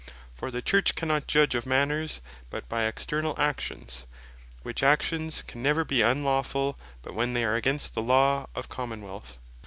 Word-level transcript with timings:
For 0.33 0.49
the 0.49 0.63
Church 0.63 0.95
cannot 0.95 1.27
judge 1.27 1.53
of 1.53 1.67
Manners 1.67 2.21
but 2.49 2.67
by 2.67 2.89
externall 2.91 3.37
Actions, 3.37 4.07
which 4.63 4.81
Actions 4.81 5.43
can 5.45 5.61
never 5.61 5.85
bee 5.85 5.99
unlawfull, 6.01 6.73
but 7.03 7.13
when 7.13 7.33
they 7.33 7.45
are 7.45 7.53
against 7.53 7.93
the 7.93 8.01
Law 8.01 8.47
of 8.55 8.67
the 8.67 8.73
Common 8.75 9.03
wealth. 9.03 9.37